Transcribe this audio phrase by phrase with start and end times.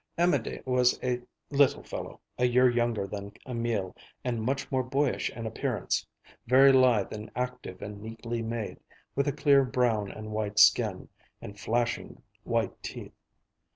[0.17, 1.21] Amédée was a
[1.51, 6.07] little fellow, a year younger than Emil and much more boyish in appearance;
[6.47, 8.79] very lithe and active and neatly made,
[9.15, 11.07] with a clear brown and white skin,
[11.39, 13.13] and flashing white teeth.